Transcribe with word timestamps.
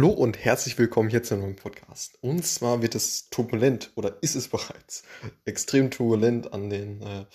Hallo 0.00 0.12
und 0.12 0.42
herzlich 0.42 0.78
willkommen 0.78 1.10
hier 1.10 1.22
zu 1.22 1.34
einem 1.34 1.42
neuen 1.42 1.56
Podcast. 1.56 2.16
Und 2.22 2.46
zwar 2.46 2.80
wird 2.80 2.94
es 2.94 3.28
turbulent 3.28 3.92
oder 3.96 4.16
ist 4.22 4.34
es 4.34 4.48
bereits 4.48 5.02
extrem 5.44 5.90
turbulent 5.90 6.54
an 6.54 6.70
den, 6.70 7.02
äh, 7.02 7.26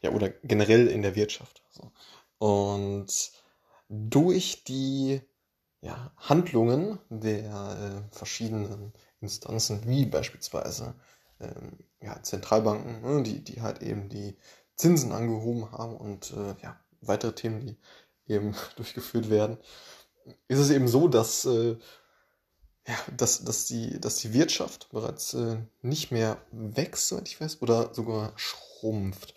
ja, 0.00 0.10
oder 0.10 0.30
generell 0.30 0.86
in 0.86 1.02
der 1.02 1.16
Wirtschaft. 1.16 1.62
So. 1.68 1.92
Und 2.38 3.30
durch 3.90 4.64
die 4.64 5.20
ja, 5.82 6.14
Handlungen 6.16 6.98
der 7.10 8.06
äh, 8.10 8.16
verschiedenen 8.16 8.94
Instanzen, 9.20 9.86
wie 9.86 10.06
beispielsweise 10.06 10.94
ähm, 11.40 11.76
ja, 12.00 12.22
Zentralbanken, 12.22 13.02
ne, 13.02 13.22
die, 13.22 13.44
die 13.44 13.60
halt 13.60 13.82
eben 13.82 14.08
die 14.08 14.38
Zinsen 14.76 15.12
angehoben 15.12 15.70
haben 15.72 15.94
und 15.94 16.32
äh, 16.32 16.54
ja, 16.62 16.80
weitere 17.02 17.34
Themen, 17.34 17.60
die 17.66 17.76
eben 18.32 18.56
durchgeführt 18.76 19.28
werden, 19.28 19.58
ist 20.48 20.58
es 20.58 20.70
eben 20.70 20.88
so, 20.88 21.06
dass, 21.06 21.44
äh, 21.44 21.76
ja, 22.86 22.96
dass, 23.16 23.44
dass, 23.44 23.66
die, 23.66 23.98
dass 24.00 24.16
die 24.16 24.34
Wirtschaft 24.34 24.90
bereits 24.90 25.34
äh, 25.34 25.56
nicht 25.82 26.10
mehr 26.10 26.38
wächst, 26.50 27.08
soweit 27.08 27.28
ich 27.28 27.40
weiß, 27.40 27.62
oder 27.62 27.94
sogar 27.94 28.32
schrumpft. 28.36 29.34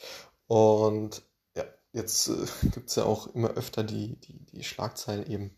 Und 0.48 1.24
ja, 1.56 1.64
jetzt 1.94 2.28
äh, 2.28 2.46
gibt 2.70 2.90
es 2.90 2.96
ja 2.96 3.04
auch 3.06 3.28
immer 3.28 3.52
öfter 3.52 3.84
die, 3.84 4.20
die, 4.20 4.46
die 4.46 4.64
Schlagzeilen 4.64 5.30
eben, 5.30 5.56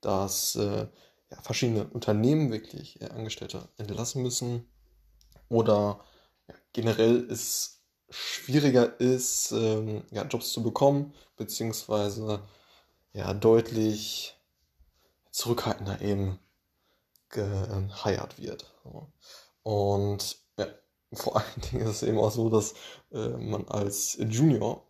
dass 0.00 0.54
äh, 0.54 0.86
ja, 1.30 1.42
verschiedene 1.42 1.86
Unternehmen 1.88 2.52
wirklich 2.52 3.00
äh, 3.00 3.06
Angestellte 3.06 3.68
entlassen 3.76 4.22
müssen 4.22 4.68
oder 5.48 6.04
ja, 6.48 6.54
generell 6.72 7.26
es 7.30 7.82
schwieriger 8.08 9.00
ist, 9.00 9.52
ähm, 9.52 10.04
ja, 10.10 10.24
Jobs 10.24 10.52
zu 10.52 10.62
bekommen, 10.62 11.14
beziehungsweise 11.36 12.42
ja, 13.14 13.34
deutlich 13.34 14.36
zurückhaltender 15.30 16.00
eben 16.02 16.38
geheiert 17.32 18.38
wird. 18.38 18.72
Und 19.62 20.38
ja, 20.56 20.66
vor 21.12 21.36
allen 21.36 21.60
Dingen 21.70 21.82
ist 21.86 21.96
es 21.96 22.02
eben 22.04 22.18
auch 22.18 22.30
so, 22.30 22.48
dass 22.48 22.74
äh, 23.10 23.28
man 23.28 23.66
als 23.68 24.16
Junior, 24.20 24.86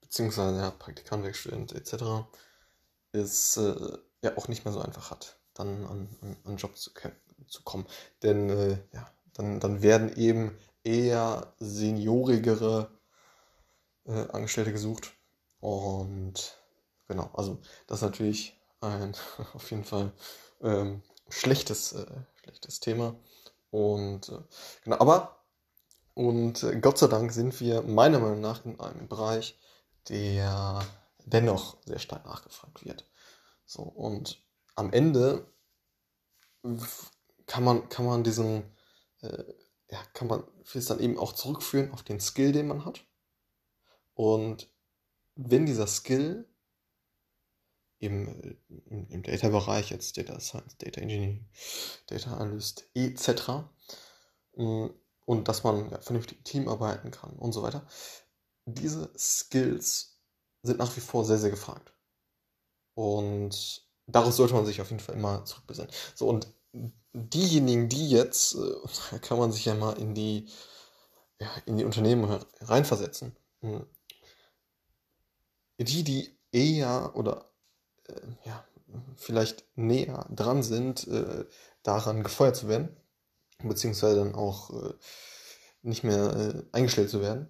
beziehungsweise 0.00 0.58
ja, 0.58 0.70
Praktikant, 0.70 1.24
Werkstudent 1.24 1.72
etc., 1.72 2.26
ist 3.12 3.56
äh, 3.56 3.98
ja 4.22 4.36
auch 4.36 4.48
nicht 4.48 4.64
mehr 4.64 4.74
so 4.74 4.80
einfach 4.80 5.10
hat, 5.10 5.38
dann 5.54 5.86
an, 5.86 6.08
an, 6.20 6.36
an 6.44 6.56
Job 6.56 6.76
zu, 6.76 6.90
zu 7.46 7.62
kommen. 7.62 7.86
Denn 8.22 8.50
äh, 8.50 8.78
ja, 8.92 9.10
dann, 9.34 9.60
dann 9.60 9.82
werden 9.82 10.14
eben 10.16 10.58
eher 10.84 11.54
seniorigere 11.58 12.90
äh, 14.04 14.28
Angestellte 14.28 14.72
gesucht. 14.72 15.12
Und 15.60 16.58
genau, 17.06 17.30
also 17.34 17.60
das 17.86 17.98
ist 17.98 18.02
natürlich 18.02 18.60
ein 18.80 19.14
auf 19.54 19.70
jeden 19.70 19.84
Fall 19.84 20.12
ähm, 20.60 21.02
schlechtes, 21.28 21.92
äh, 21.92 22.06
schlechtes 22.42 22.80
Thema. 22.80 23.14
Und 23.70 24.28
äh, 24.28 24.38
genau, 24.84 24.98
aber 24.98 25.38
und 26.14 26.64
äh, 26.64 26.80
Gott 26.80 26.98
sei 26.98 27.06
Dank 27.06 27.32
sind 27.32 27.60
wir 27.60 27.82
meiner 27.82 28.18
Meinung 28.18 28.40
nach 28.40 28.64
in 28.64 28.80
einem 28.80 29.06
Bereich, 29.06 29.56
der 30.08 30.80
dennoch 31.26 31.76
sehr 31.84 32.00
stark 32.00 32.24
nachgefragt 32.26 32.84
wird. 32.84 33.08
So, 33.66 33.82
und 33.82 34.42
am 34.74 34.92
Ende 34.92 35.46
kann 37.46 37.62
man, 37.62 37.88
kann 37.88 38.06
man 38.06 38.24
diesen, 38.24 38.64
äh, 39.20 39.44
ja, 39.90 40.02
kann 40.12 40.26
man 40.26 40.42
es 40.74 40.86
dann 40.86 41.00
eben 41.00 41.18
auch 41.18 41.34
zurückführen 41.34 41.92
auf 41.92 42.02
den 42.02 42.18
Skill, 42.18 42.50
den 42.50 42.66
man 42.66 42.84
hat. 42.84 43.04
Und 44.14 44.68
wenn 45.36 45.66
dieser 45.66 45.86
Skill 45.86 46.47
im, 47.98 48.56
im, 48.86 49.06
im 49.08 49.22
Data-Bereich, 49.22 49.92
als 49.92 50.12
Data 50.12 50.38
Science, 50.40 50.76
Data 50.78 51.00
Engineering, 51.00 51.46
Data 52.06 52.36
Analyst 52.36 52.88
etc. 52.94 53.64
Mm, 54.56 54.86
und 55.24 55.48
dass 55.48 55.64
man 55.64 55.90
ja, 55.90 56.00
vernünftig 56.00 56.38
im 56.38 56.44
Team 56.44 56.68
arbeiten 56.68 57.10
kann 57.10 57.30
und 57.36 57.52
so 57.52 57.62
weiter. 57.62 57.86
Diese 58.66 59.10
Skills 59.16 60.18
sind 60.62 60.78
nach 60.78 60.96
wie 60.96 61.00
vor 61.00 61.24
sehr, 61.24 61.38
sehr 61.38 61.50
gefragt. 61.50 61.92
Und 62.94 63.82
daraus 64.06 64.36
sollte 64.36 64.54
man 64.54 64.66
sich 64.66 64.80
auf 64.80 64.90
jeden 64.90 65.02
Fall 65.02 65.16
immer 65.16 65.44
zurückbesinnen. 65.44 65.90
So, 66.14 66.28
und 66.28 66.48
diejenigen, 67.12 67.88
die 67.88 68.10
jetzt, 68.10 68.56
äh, 68.56 69.18
kann 69.22 69.38
man 69.38 69.52
sich 69.52 69.64
ja 69.64 69.74
mal 69.74 69.98
in 69.98 70.14
die, 70.14 70.48
ja, 71.40 71.48
in 71.66 71.76
die 71.76 71.84
Unternehmen 71.84 72.24
reinversetzen. 72.60 73.36
Mm, 73.60 73.80
die, 75.78 76.02
die 76.02 76.38
eher 76.52 77.12
oder 77.14 77.44
äh, 77.44 77.57
ja, 78.44 78.64
vielleicht 79.16 79.64
näher 79.76 80.26
dran 80.30 80.62
sind, 80.62 81.06
äh, 81.08 81.44
daran 81.82 82.22
gefeuert 82.22 82.56
zu 82.56 82.68
werden, 82.68 82.96
beziehungsweise 83.62 84.16
dann 84.16 84.34
auch 84.34 84.70
äh, 84.70 84.94
nicht 85.82 86.04
mehr 86.04 86.36
äh, 86.36 86.62
eingestellt 86.72 87.10
zu 87.10 87.20
werden. 87.20 87.48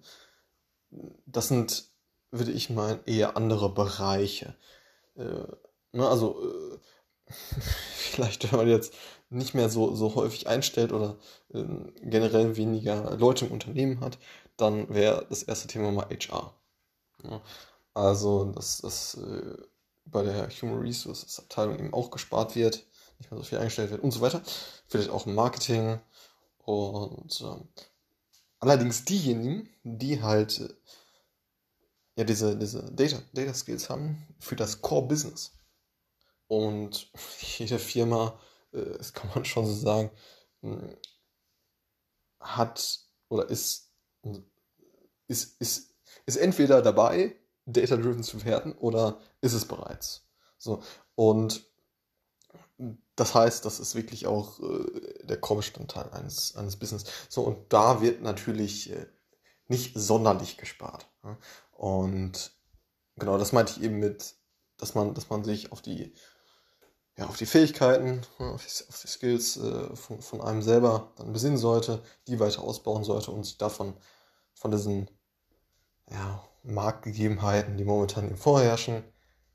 Das 1.25 1.47
sind, 1.47 1.89
würde 2.31 2.51
ich 2.51 2.69
meinen, 2.69 2.99
eher 3.05 3.37
andere 3.37 3.73
Bereiche. 3.73 4.55
Äh, 5.15 5.45
ne, 5.91 6.07
also 6.07 6.41
äh, 6.43 6.79
vielleicht, 7.95 8.51
wenn 8.51 8.59
man 8.59 8.67
jetzt 8.67 8.93
nicht 9.29 9.53
mehr 9.53 9.69
so, 9.69 9.93
so 9.95 10.15
häufig 10.15 10.47
einstellt 10.47 10.91
oder 10.91 11.17
generell 12.01 12.55
weniger 12.55 13.15
Leute 13.17 13.45
im 13.45 13.51
Unternehmen 13.51 13.99
hat, 13.99 14.17
dann 14.57 14.91
wäre 14.91 15.27
das 15.29 15.43
erste 15.43 15.67
Thema 15.67 15.91
mal 15.91 16.07
HR. 16.09 16.55
Also 17.93 18.45
das, 18.45 18.79
das 18.79 19.19
bei 20.11 20.23
der 20.23 20.49
Human 20.49 20.79
Resources 20.79 21.39
Abteilung 21.39 21.79
eben 21.79 21.93
auch 21.93 22.11
gespart 22.11 22.55
wird, 22.55 22.85
nicht 23.19 23.31
mehr 23.31 23.39
so 23.39 23.43
viel 23.43 23.57
eingestellt 23.57 23.91
wird 23.91 24.03
und 24.03 24.11
so 24.11 24.21
weiter. 24.21 24.41
Vielleicht 24.87 25.09
auch 25.09 25.25
im 25.25 25.35
Marketing. 25.35 25.99
Und 26.65 27.41
äh, 27.41 27.83
allerdings 28.59 29.05
diejenigen, 29.05 29.69
die 29.83 30.21
halt 30.21 30.59
äh, 30.59 30.69
ja 32.15 32.23
diese, 32.23 32.57
diese 32.57 32.91
Data, 32.91 33.21
Data 33.33 33.53
Skills 33.53 33.89
haben 33.89 34.27
für 34.39 34.55
das 34.55 34.81
Core 34.81 35.07
Business. 35.07 35.53
Und 36.47 37.11
jede 37.57 37.79
Firma, 37.79 38.39
äh, 38.71 38.97
das 38.97 39.13
kann 39.13 39.29
man 39.33 39.45
schon 39.45 39.65
so 39.65 39.73
sagen, 39.73 40.11
hm, 40.61 40.95
hat 42.39 42.99
oder 43.27 43.49
ist, 43.49 43.91
ist, 45.27 45.61
ist, 45.61 45.93
ist 46.25 46.35
entweder 46.37 46.81
dabei, 46.81 47.35
data-driven 47.73 48.23
zu 48.23 48.43
werden 48.45 48.73
oder 48.73 49.19
ist 49.41 49.53
es 49.53 49.65
bereits? 49.65 50.27
So, 50.57 50.81
und 51.15 51.63
das 53.15 53.35
heißt, 53.35 53.65
das 53.65 53.79
ist 53.79 53.95
wirklich 53.95 54.27
auch 54.27 54.59
äh, 54.59 55.25
der 55.25 55.39
Core-Bestandteil 55.39 56.09
eines, 56.11 56.55
eines 56.55 56.77
Business. 56.77 57.03
So, 57.27 57.41
und 57.41 57.71
da 57.73 58.01
wird 58.01 58.21
natürlich 58.21 58.91
äh, 58.91 59.05
nicht 59.67 59.97
sonderlich 59.97 60.57
gespart. 60.57 61.09
Ja? 61.23 61.37
Und 61.73 62.51
genau, 63.17 63.37
das 63.37 63.51
meinte 63.51 63.73
ich 63.73 63.83
eben 63.83 63.99
mit, 63.99 64.35
dass 64.77 64.95
man, 64.95 65.13
dass 65.13 65.29
man 65.29 65.43
sich 65.43 65.71
auf 65.71 65.81
die, 65.81 66.13
ja, 67.17 67.27
auf 67.27 67.35
die 67.35 67.45
Fähigkeiten, 67.45 68.21
auf 68.37 68.65
die, 68.65 68.87
auf 68.87 69.01
die 69.01 69.07
Skills 69.07 69.57
äh, 69.57 69.95
von, 69.95 70.21
von 70.21 70.41
einem 70.41 70.61
selber 70.61 71.11
dann 71.17 71.33
besinnen 71.33 71.57
sollte, 71.57 72.01
die 72.27 72.39
weiter 72.39 72.63
ausbauen 72.63 73.03
sollte 73.03 73.31
und 73.31 73.43
sich 73.43 73.57
davon 73.57 73.95
von 74.53 74.71
diesen 74.71 75.09
ja, 76.09 76.48
Marktgegebenheiten, 76.69 77.77
die 77.77 77.85
momentan 77.85 78.35
vorherrschen, 78.35 79.03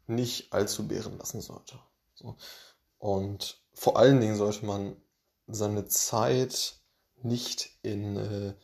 nicht 0.07 0.53
allzu 0.53 0.87
behren 0.87 1.19
lassen 1.19 1.41
sollte. 1.41 1.79
So. 2.15 2.37
Und 2.99 3.63
vor 3.73 3.99
allen 3.99 4.21
Dingen 4.21 4.37
sollte 4.37 4.65
man 4.67 4.97
seine 5.47 5.87
Zeit 5.87 6.77
nicht 7.23 7.71
in 7.83 8.17
äh, 8.17 8.55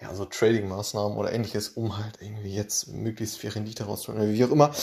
ja, 0.00 0.14
so 0.14 0.24
Trading-Maßnahmen 0.24 1.16
oder 1.16 1.32
ähnliches, 1.32 1.70
um 1.70 1.96
halt 1.98 2.20
irgendwie 2.20 2.54
jetzt 2.54 2.88
möglichst 2.88 3.38
viel 3.38 3.50
Rendite 3.50 3.84
rauszuholen 3.84 4.22
oder 4.22 4.32
wie 4.32 4.44
auch 4.44 4.50
immer. 4.50 4.74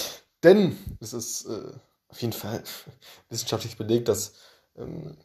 Denn 0.43 0.77
es 0.99 1.13
ist 1.13 1.45
äh, 1.45 1.73
auf 2.07 2.21
jeden 2.21 2.33
Fall 2.33 2.63
wissenschaftlich 3.29 3.77
belegt, 3.77 4.07
dass, 4.07 4.33
ähm, 4.75 5.17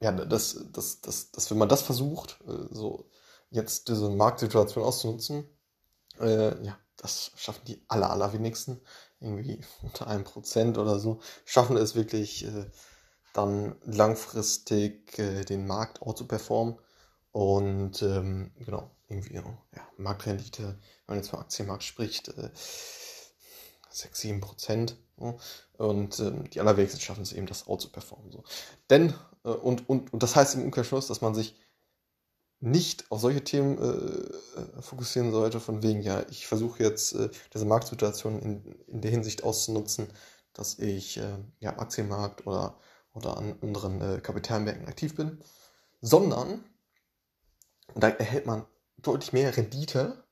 ja, 0.00 0.12
dass, 0.12 0.64
dass, 0.72 1.00
dass, 1.00 1.30
dass 1.30 1.50
wenn 1.50 1.58
man 1.58 1.68
das 1.68 1.82
versucht, 1.82 2.38
äh, 2.46 2.66
so 2.70 3.10
jetzt 3.50 3.88
diese 3.88 4.10
Marktsituation 4.10 4.84
auszunutzen, 4.84 5.48
äh, 6.20 6.64
ja, 6.64 6.78
das 6.96 7.32
schaffen 7.36 7.64
die 7.66 7.82
aller, 7.88 8.10
allerwenigsten, 8.10 8.80
irgendwie 9.20 9.60
unter 9.82 10.06
einem 10.06 10.24
Prozent 10.24 10.78
oder 10.78 10.98
so, 10.98 11.20
schaffen 11.44 11.76
es 11.76 11.94
wirklich 11.94 12.44
äh, 12.46 12.70
dann 13.32 13.76
langfristig 13.82 15.18
äh, 15.18 15.44
den 15.44 15.66
Markt 15.66 16.02
auch 16.02 16.14
zu 16.14 16.26
performen. 16.26 16.78
Und 17.32 18.00
ähm, 18.02 18.52
genau, 18.64 18.90
irgendwie, 19.08 19.34
ja, 19.34 19.88
Marktrendite, 19.96 20.62
wenn 20.62 20.78
man 21.06 21.16
jetzt 21.16 21.30
vom 21.30 21.40
Aktienmarkt 21.40 21.82
spricht, 21.82 22.28
äh, 22.28 22.50
6, 23.90 24.20
7 24.20 24.40
Prozent. 24.40 24.96
Ja, 25.20 25.36
und 25.78 26.18
ähm, 26.20 26.50
die 26.50 26.60
allerwenigsten 26.60 27.00
schaffen 27.00 27.22
es 27.22 27.32
eben, 27.32 27.46
das 27.46 27.68
auch 27.68 27.78
zu 27.78 27.90
performen. 27.90 28.30
So. 28.30 28.44
Denn, 28.90 29.14
äh, 29.44 29.48
und, 29.48 29.88
und, 29.88 30.12
und 30.12 30.22
das 30.22 30.36
heißt 30.36 30.54
im 30.54 30.62
Umkehrschluss, 30.62 31.06
dass 31.06 31.20
man 31.20 31.34
sich 31.34 31.56
nicht 32.60 33.10
auf 33.10 33.20
solche 33.20 33.44
Themen 33.44 33.78
äh, 33.78 34.60
äh, 34.60 34.82
fokussieren 34.82 35.32
sollte, 35.32 35.60
von 35.60 35.82
wegen, 35.82 36.02
ja, 36.02 36.24
ich 36.30 36.46
versuche 36.46 36.82
jetzt 36.82 37.14
äh, 37.14 37.28
diese 37.52 37.66
Marktsituation 37.66 38.40
in, 38.40 38.72
in 38.86 39.00
der 39.00 39.10
Hinsicht 39.10 39.44
auszunutzen, 39.44 40.08
dass 40.54 40.78
ich 40.78 41.18
äh, 41.18 41.36
ja, 41.60 41.78
Aktienmarkt 41.78 42.46
oder, 42.46 42.78
oder 43.12 43.36
an 43.36 43.58
anderen 43.60 44.00
äh, 44.00 44.20
Kapitalmärkten 44.20 44.88
aktiv 44.88 45.14
bin, 45.14 45.42
sondern 46.00 46.64
da 47.94 48.08
erhält 48.08 48.46
man 48.46 48.66
deutlich 48.98 49.32
mehr 49.32 49.56
Rendite, 49.56 50.24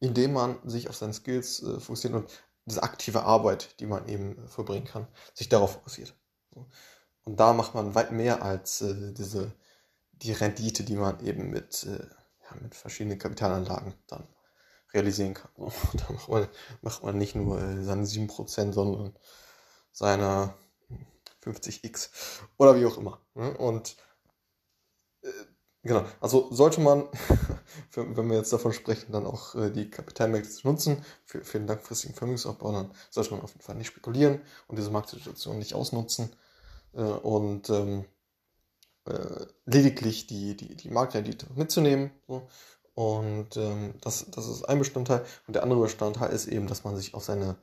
indem 0.00 0.32
man 0.32 0.58
sich 0.68 0.88
auf 0.88 0.96
seine 0.96 1.14
Skills 1.14 1.62
äh, 1.62 1.80
fokussiert 1.80 2.14
und 2.14 2.28
diese 2.66 2.82
aktive 2.82 3.22
Arbeit, 3.22 3.78
die 3.80 3.86
man 3.86 4.08
eben 4.08 4.38
äh, 4.38 4.48
vollbringen 4.48 4.86
kann, 4.86 5.06
sich 5.32 5.48
darauf 5.48 5.72
fokussiert. 5.72 6.14
So. 6.50 6.68
Und 7.24 7.40
da 7.40 7.52
macht 7.52 7.74
man 7.74 7.94
weit 7.94 8.12
mehr 8.12 8.42
als 8.42 8.82
äh, 8.82 9.12
diese 9.12 9.52
die 10.24 10.32
Rendite, 10.32 10.84
die 10.84 10.96
man 10.96 11.20
eben 11.24 11.50
mit, 11.50 11.84
äh, 11.84 11.98
ja, 11.98 12.56
mit 12.60 12.74
verschiedenen 12.74 13.18
Kapitalanlagen 13.18 13.94
dann 14.06 14.26
realisieren 14.92 15.34
kann. 15.34 15.50
So. 15.56 15.72
Da 15.98 16.12
macht 16.12 16.28
man, 16.28 16.48
macht 16.80 17.02
man 17.02 17.18
nicht 17.18 17.34
nur 17.34 17.60
äh, 17.60 17.84
seine 17.84 18.04
7%, 18.04 18.72
sondern 18.72 19.14
seine 19.92 20.54
50x 21.44 22.08
oder 22.56 22.78
wie 22.80 22.86
auch 22.86 22.96
immer. 22.96 23.20
Ne? 23.34 23.54
Und 23.58 23.96
äh, 25.22 25.28
genau, 25.82 26.06
also 26.20 26.50
sollte 26.52 26.80
man, 26.80 27.06
wenn 27.92 28.30
wir 28.30 28.38
jetzt 28.38 28.52
davon 28.52 28.72
sprechen, 28.72 29.12
dann 29.12 29.26
auch 29.26 29.54
äh, 29.56 29.70
die 29.70 29.90
Kapitalmärkte 29.90 30.48
zu 30.48 30.66
nutzen 30.66 31.04
für, 31.26 31.44
für 31.44 31.58
den 31.58 31.68
langfristigen 31.68 32.14
Vermögensaufbau, 32.14 32.72
dann 32.72 32.94
sollte 33.10 33.32
man 33.32 33.42
auf 33.42 33.52
jeden 33.52 33.62
Fall 33.62 33.76
nicht 33.76 33.88
spekulieren 33.88 34.40
und 34.68 34.78
diese 34.78 34.90
Marktsituation 34.90 35.58
nicht 35.58 35.74
ausnutzen 35.74 36.34
äh, 36.94 37.02
und 37.02 37.68
ähm, 37.68 38.06
äh, 39.06 39.46
lediglich 39.66 40.26
die, 40.26 40.56
die, 40.56 40.76
die 40.76 40.90
Marktrendite 40.90 41.46
mitzunehmen. 41.54 42.10
So. 42.26 42.48
Und 42.94 43.56
ähm, 43.56 43.94
das, 44.00 44.26
das 44.30 44.48
ist 44.48 44.64
ein 44.64 44.78
Bestandteil. 44.78 45.24
Und 45.46 45.54
der 45.54 45.62
andere 45.62 45.80
Bestandteil 45.80 46.32
ist 46.32 46.46
eben, 46.46 46.66
dass 46.66 46.84
man 46.84 46.96
sich 46.96 47.14
auf 47.14 47.24
seine 47.24 47.56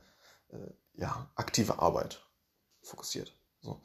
äh, 0.50 0.56
ja, 0.94 1.30
aktive 1.34 1.78
Arbeit 1.78 2.22
fokussiert. 2.82 3.32
So. 3.60 3.80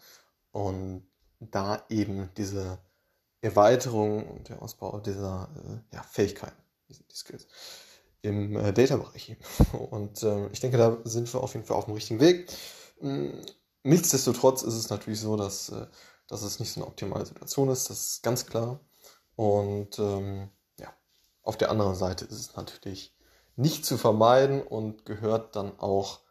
Und 0.51 1.07
da 1.39 1.83
eben 1.89 2.29
diese 2.37 2.79
Erweiterung 3.41 4.27
und 4.27 4.49
der 4.49 4.61
Ausbau 4.61 4.99
dieser 4.99 5.49
äh, 5.55 5.95
ja, 5.95 6.03
Fähigkeiten, 6.03 6.57
die, 6.89 6.95
die 6.95 7.15
Skills 7.15 7.47
im 8.21 8.55
äh, 8.55 8.73
Data-Bereich. 8.73 9.37
Und 9.91 10.23
äh, 10.23 10.47
ich 10.47 10.59
denke, 10.59 10.77
da 10.77 10.97
sind 11.03 11.31
wir 11.33 11.41
auf 11.41 11.53
jeden 11.53 11.65
Fall 11.65 11.77
auf 11.77 11.85
dem 11.85 11.93
richtigen 11.93 12.19
Weg. 12.19 12.51
Hm, 12.99 13.41
nichtsdestotrotz 13.83 14.63
ist 14.63 14.73
es 14.73 14.89
natürlich 14.89 15.19
so, 15.19 15.35
dass, 15.37 15.69
äh, 15.69 15.87
dass 16.27 16.41
es 16.41 16.59
nicht 16.59 16.71
so 16.71 16.81
eine 16.81 16.87
optimale 16.87 17.25
Situation 17.25 17.69
ist, 17.69 17.89
das 17.89 18.07
ist 18.07 18.23
ganz 18.23 18.45
klar. 18.45 18.79
Und 19.35 19.99
ähm, 19.99 20.49
ja, 20.79 20.93
auf 21.43 21.57
der 21.57 21.71
anderen 21.71 21.95
Seite 21.95 22.25
ist 22.25 22.39
es 22.39 22.55
natürlich 22.55 23.15
nicht 23.55 23.85
zu 23.85 23.97
vermeiden 23.97 24.61
und 24.61 25.05
gehört 25.05 25.55
dann 25.55 25.79
auch 25.79 26.21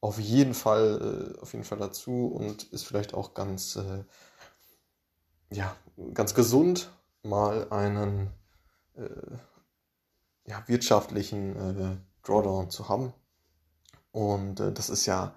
auf 0.00 0.18
jeden 0.18 0.54
Fall, 0.54 1.34
äh, 1.36 1.40
auf 1.40 1.52
jeden 1.52 1.64
Fall 1.64 1.78
dazu 1.78 2.26
und 2.28 2.64
ist 2.64 2.84
vielleicht 2.84 3.14
auch 3.14 3.34
ganz, 3.34 3.76
äh, 3.76 4.04
ja, 5.50 5.74
ganz 6.14 6.34
gesund, 6.34 6.90
mal 7.22 7.70
einen 7.70 8.30
äh, 8.96 9.08
ja, 10.46 10.62
wirtschaftlichen 10.66 11.56
äh, 11.56 11.96
Drawdown 12.22 12.70
zu 12.70 12.88
haben. 12.88 13.12
Und 14.12 14.60
äh, 14.60 14.72
das 14.72 14.88
ist 14.88 15.06
ja, 15.06 15.34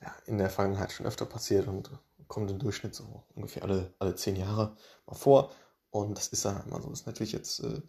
ja 0.00 0.14
in 0.26 0.38
der 0.38 0.50
Vergangenheit 0.50 0.92
schon 0.92 1.06
öfter 1.06 1.26
passiert 1.26 1.66
und 1.66 1.90
kommt 2.28 2.50
im 2.50 2.58
Durchschnitt 2.58 2.94
so 2.94 3.24
ungefähr 3.34 3.62
alle, 3.64 3.94
alle 3.98 4.14
zehn 4.14 4.36
Jahre 4.36 4.76
mal 5.06 5.14
vor. 5.14 5.50
Und 5.90 6.16
das 6.18 6.28
ist 6.28 6.44
ja 6.44 6.60
immer 6.66 6.80
so, 6.80 6.90
das 6.90 7.00
ist 7.00 7.06
natürlich 7.06 7.32
jetzt 7.32 7.60
äh, 7.60 7.82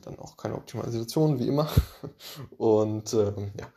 dann 0.00 0.18
auch 0.18 0.36
keine 0.36 0.54
optimale 0.54 0.90
Situation, 0.90 1.38
wie 1.38 1.48
immer. 1.48 1.68
Und 2.56 3.12
ähm, 3.14 3.52
ja, 3.58 3.72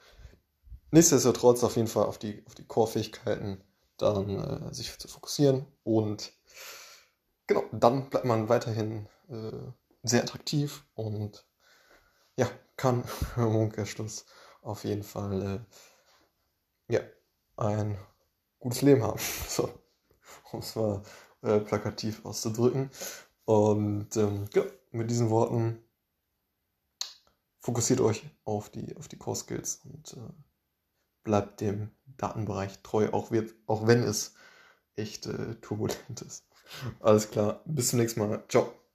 nichtsdestotrotz 0.92 1.64
auf 1.64 1.76
jeden 1.76 1.88
Fall 1.88 2.06
auf 2.06 2.18
die, 2.18 2.44
auf 2.46 2.56
die 2.56 2.66
Core-Fähigkeiten 2.66 3.64
dann 3.98 4.70
äh, 4.70 4.74
sich 4.74 4.98
zu 4.98 5.08
fokussieren 5.08 5.66
und 5.84 6.32
genau, 7.48 7.64
dann 7.72 8.10
bleibt 8.10 8.26
man 8.26 8.50
weiterhin 8.50 9.08
äh, 9.30 9.72
sehr 10.04 10.24
attraktiv 10.24 10.86
und 10.94 11.46
ja, 12.38 12.48
kann 12.76 13.04
im 13.38 13.56
Umkehrschluss 13.56 14.26
auf 14.62 14.84
jeden 14.84 15.04
Fall 15.04 15.66
äh, 16.90 16.94
ja, 16.94 17.02
ein 17.58 17.98
gutes 18.60 18.82
Leben 18.82 19.04
haben. 19.04 19.20
So, 19.48 19.70
um 20.54 20.60
es 20.60 20.76
mal 20.76 21.02
äh, 21.42 21.60
plakativ 21.60 22.26
auszudrücken. 22.26 22.90
Und 23.46 24.16
ähm, 24.18 24.46
ja, 24.54 24.64
mit 24.92 25.10
diesen 25.10 25.30
Worten 25.30 25.82
fokussiert 27.60 28.02
euch 28.02 28.24
auf 28.44 28.70
die, 28.70 28.96
auf 28.98 29.08
die 29.08 29.18
Core 29.18 29.36
Skills 29.36 29.82
und 29.86 30.14
äh, 30.14 30.34
bleibt 31.24 31.62
dem 31.62 31.92
Datenbereich 32.18 32.82
treu, 32.82 33.10
auch, 33.12 33.32
wird, 33.32 33.54
auch 33.68 33.88
wenn 33.88 34.04
es 34.04 34.36
echt 34.96 35.26
äh, 35.28 35.56
turbulent 35.56 36.22
ist. 36.26 36.46
Alles 37.00 37.30
klar, 37.30 37.62
bis 37.66 37.90
zum 37.90 38.00
nächsten 38.00 38.20
Mal. 38.20 38.44
Ciao. 38.48 38.87